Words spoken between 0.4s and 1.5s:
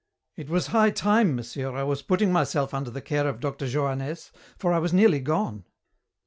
was high time,